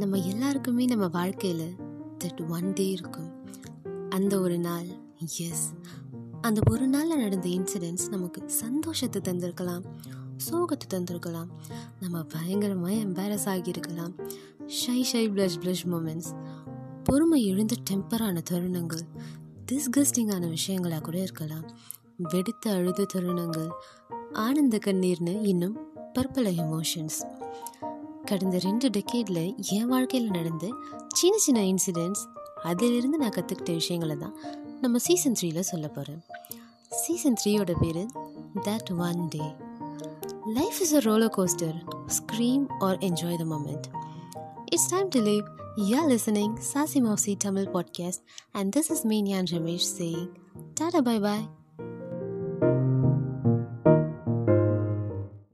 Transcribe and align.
நம்ம 0.00 0.16
எல்லாருக்குமே 0.16 0.84
நம்ம 0.84 1.06
வாழ்க்கையில் 1.06 1.74
தட் 2.24 2.40
ஒன் 2.48 2.72
டே 2.72 2.86
இருக்கும். 2.90 3.28
அந்த 4.10 4.40
ஒரு 4.40 4.58
நாள் 4.58 4.88
எஸ் 5.38 5.64
அந்த 6.40 6.60
ஒரு 6.70 6.86
நாளில் 6.86 7.18
நடந்த 7.18 7.48
இன்சிடென்ட்ஸ் 7.48 8.08
நமக்கு 8.08 8.40
சந்தோஷத்தை 8.46 9.20
தந்திருக்கலாம் 9.28 9.84
சோகத்தை 10.50 10.86
தந்திருக்கலாம். 10.94 11.50
நம்ம 12.00 12.22
பயங்கரமாக 12.22 12.92
embarrass 12.94 13.46
ஆகியிருக்கலாம். 13.52 14.12
Shy 14.80 14.98
shy 15.12 15.24
blush 15.34 15.58
blush 15.62 15.86
moments 15.92 16.30
பொறுமை 17.04 17.40
எழுந்த 17.44 17.76
டெம்பரான 17.90 18.42
தருணங்கள் 18.50 19.04
டிஸ்கஸ்டிங்கான 19.72 20.54
விஷயங்களாக 20.56 21.00
கூட 21.00 21.18
இருக்கலாம். 21.18 21.66
வெடித்த 22.16 22.70
அழுத 22.70 23.06
தருணங்கள் 23.14 23.70
ஆனந்த 24.32 24.78
கண்ணீர்னு 24.86 25.34
இன்னும் 25.42 25.76
பற்பல 26.12 26.50
எமோஷன்ஸ் 26.50 27.18
கடந்த 28.26 28.58
ரெண்டு 28.58 28.86
டெக்கேடில் 28.88 29.42
என் 29.72 29.88
வாழ்க்கையில் 29.88 30.30
நடந்த 30.30 30.66
சின்ன 31.14 31.36
சின்ன 31.38 31.60
இன்சிடெண்ட்ஸ் 31.64 32.24
அதிலிருந்து 32.62 33.18
நான் 33.18 33.34
கற்றுக்கிட்ட 33.36 33.72
விஷயங்களை 33.72 34.16
தான் 34.16 34.34
நம்ம 34.80 34.98
சீசன் 34.98 35.36
த்ரீயில் 35.40 35.68
சொல்ல 35.70 35.86
போகிறேன் 35.88 36.22
சீசன் 36.92 37.38
த்ரீயோட 37.42 37.74
பேர் 37.80 38.02
that 38.64 38.90
one 39.00 39.20
day 39.28 39.44
life 40.54 40.80
is 40.80 40.94
a 40.94 41.02
roller 41.04 41.34
coaster 41.36 41.76
scream 42.18 42.64
or 42.80 42.98
enjoy 43.00 43.38
the 43.38 43.46
moment 43.46 43.86
it's 44.68 44.90
time 44.90 45.08
to 45.08 45.22
live. 45.22 45.46
You're 45.80 46.04
சாசி 46.16 46.44
Sasimofsi 46.66 47.32
Tamil 47.38 47.66
podcast 47.72 48.20
and 48.54 48.70
this 48.76 48.90
is 48.90 49.04
மீன் 49.04 49.26
யான் 49.26 49.48
Ramesh 49.52 49.88
saying 49.98 50.28
tata 50.80 51.00
bye 51.00 51.20
bye 51.20 51.44